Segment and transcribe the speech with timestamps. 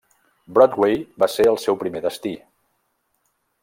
[0.57, 2.35] Broadway va ser el seu primer destí.